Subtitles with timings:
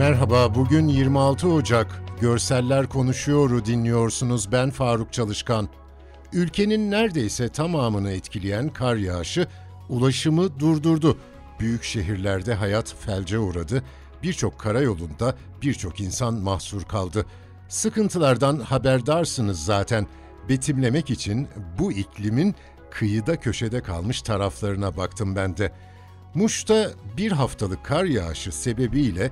[0.00, 2.02] Merhaba, bugün 26 Ocak.
[2.20, 4.52] Görseller Konuşuyor'u dinliyorsunuz.
[4.52, 5.68] Ben Faruk Çalışkan.
[6.32, 9.46] Ülkenin neredeyse tamamını etkileyen kar yağışı
[9.88, 11.18] ulaşımı durdurdu.
[11.58, 13.82] Büyük şehirlerde hayat felce uğradı.
[14.22, 17.26] Birçok karayolunda birçok insan mahsur kaldı.
[17.68, 20.06] Sıkıntılardan haberdarsınız zaten.
[20.48, 21.48] Betimlemek için
[21.78, 22.54] bu iklimin
[22.90, 25.72] kıyıda köşede kalmış taraflarına baktım ben de.
[26.34, 29.30] Muş'ta bir haftalık kar yağışı sebebiyle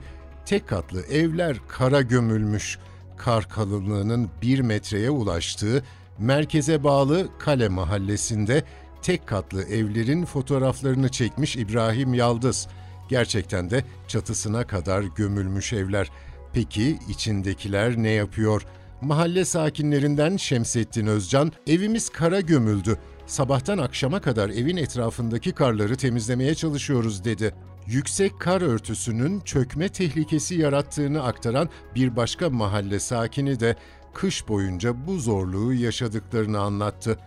[0.48, 2.78] tek katlı evler kara gömülmüş.
[3.16, 5.84] Kar kalınlığının bir metreye ulaştığı
[6.18, 8.64] merkeze bağlı Kale mahallesinde
[9.02, 12.68] tek katlı evlerin fotoğraflarını çekmiş İbrahim Yaldız.
[13.08, 16.10] Gerçekten de çatısına kadar gömülmüş evler.
[16.52, 18.66] Peki içindekiler ne yapıyor?
[19.00, 22.98] Mahalle sakinlerinden Şemsettin Özcan, evimiz kara gömüldü.
[23.28, 27.54] Sabahtan akşama kadar evin etrafındaki karları temizlemeye çalışıyoruz dedi.
[27.86, 33.76] Yüksek kar örtüsünün çökme tehlikesi yarattığını aktaran bir başka mahalle sakini de
[34.14, 37.18] kış boyunca bu zorluğu yaşadıklarını anlattı.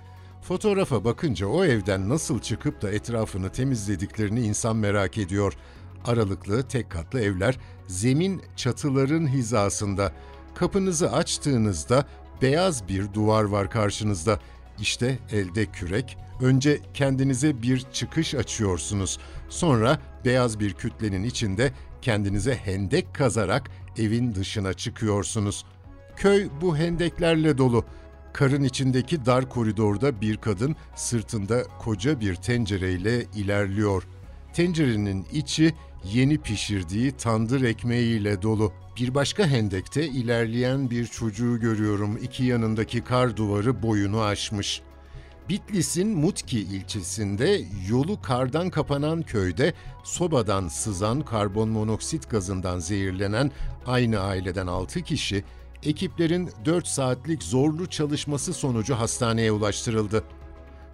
[0.42, 5.54] Fotoğrafa bakınca o evden nasıl çıkıp da etrafını temizlediklerini insan merak ediyor.
[6.06, 10.12] Aralıklı tek katlı evler zemin çatıların hizasında.
[10.56, 12.06] Kapınızı açtığınızda
[12.42, 14.40] beyaz bir duvar var karşınızda.
[14.80, 16.18] İşte elde kürek.
[16.42, 19.20] Önce kendinize bir çıkış açıyorsunuz.
[19.50, 25.66] Sonra beyaz bir kütlenin içinde kendinize hendek kazarak evin dışına çıkıyorsunuz.
[26.16, 27.86] Köy bu hendeklerle dolu.
[28.34, 34.04] Karın içindeki dar koridorda bir kadın sırtında koca bir tencereyle ilerliyor.
[34.54, 38.74] Tencerenin içi yeni pişirdiği tandır ekmeğiyle dolu.
[39.00, 42.18] Bir başka hendekte ilerleyen bir çocuğu görüyorum.
[42.18, 44.82] İki yanındaki kar duvarı boyunu aşmış.
[45.50, 53.52] Bitlis'in Mutki ilçesinde yolu kardan kapanan köyde sobadan sızan karbon monoksit gazından zehirlenen
[53.86, 55.44] aynı aileden 6 kişi
[55.84, 60.24] ekiplerin 4 saatlik zorlu çalışması sonucu hastaneye ulaştırıldı.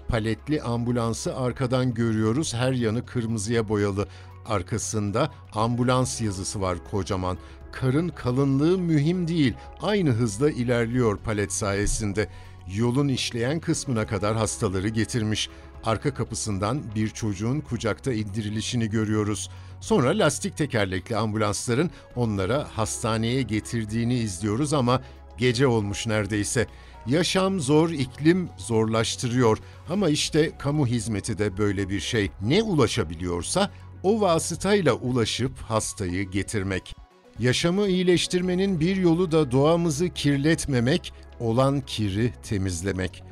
[0.07, 2.53] Paletli ambulansı arkadan görüyoruz.
[2.53, 4.07] Her yanı kırmızıya boyalı.
[4.45, 7.37] Arkasında ambulans yazısı var kocaman.
[7.71, 9.53] Karın kalınlığı mühim değil.
[9.81, 12.29] Aynı hızla ilerliyor palet sayesinde.
[12.75, 15.49] Yolun işleyen kısmına kadar hastaları getirmiş.
[15.83, 19.49] Arka kapısından bir çocuğun kucakta indirilişini görüyoruz.
[19.81, 25.01] Sonra lastik tekerlekli ambulansların onlara hastaneye getirdiğini izliyoruz ama
[25.37, 26.67] gece olmuş neredeyse.
[27.07, 29.57] Yaşam zor, iklim zorlaştırıyor
[29.89, 32.31] ama işte kamu hizmeti de böyle bir şey.
[32.41, 33.71] Ne ulaşabiliyorsa
[34.03, 36.95] o vasıtayla ulaşıp hastayı getirmek.
[37.39, 43.23] Yaşamı iyileştirmenin bir yolu da doğamızı kirletmemek, olan kiri temizlemek.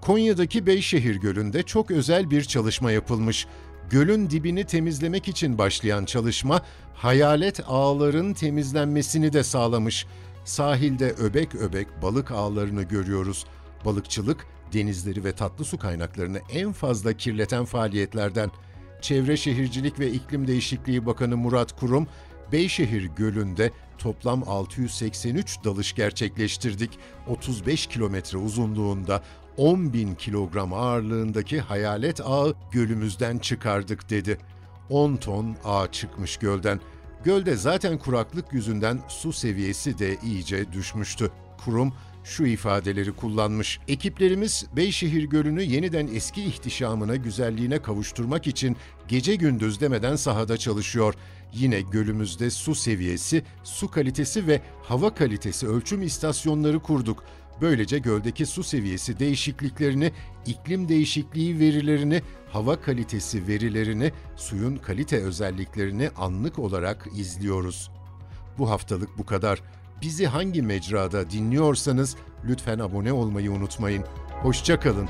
[0.00, 3.46] Konya'daki Beyşehir Gölü'nde çok özel bir çalışma yapılmış.
[3.90, 6.62] Gölün dibini temizlemek için başlayan çalışma,
[6.94, 10.06] hayalet ağların temizlenmesini de sağlamış.
[10.48, 13.46] Sahilde öbek öbek balık ağlarını görüyoruz.
[13.84, 18.50] Balıkçılık, denizleri ve tatlı su kaynaklarını en fazla kirleten faaliyetlerden.
[19.00, 22.06] Çevre Şehircilik ve İklim Değişikliği Bakanı Murat Kurum,
[22.52, 26.98] Beyşehir Gölü'nde toplam 683 dalış gerçekleştirdik.
[27.26, 29.22] 35 kilometre uzunluğunda
[29.56, 34.38] 10 bin kilogram ağırlığındaki hayalet ağı gölümüzden çıkardık dedi.
[34.90, 36.80] 10 ton ağ çıkmış gölden.
[37.24, 41.30] Gölde zaten kuraklık yüzünden su seviyesi de iyice düşmüştü.
[41.64, 41.92] Kurum
[42.24, 43.80] şu ifadeleri kullanmış.
[43.88, 48.76] Ekiplerimiz Beyşehir Gölü'nü yeniden eski ihtişamına, güzelliğine kavuşturmak için
[49.08, 51.14] gece gündüz demeden sahada çalışıyor.
[51.52, 57.24] Yine gölümüzde su seviyesi, su kalitesi ve hava kalitesi ölçüm istasyonları kurduk.
[57.60, 60.12] Böylece göldeki su seviyesi değişikliklerini,
[60.46, 67.90] iklim değişikliği verilerini, hava kalitesi verilerini, suyun kalite özelliklerini anlık olarak izliyoruz.
[68.58, 69.62] Bu haftalık bu kadar.
[70.02, 74.04] Bizi hangi mecrada dinliyorsanız lütfen abone olmayı unutmayın.
[74.42, 75.08] Hoşçakalın.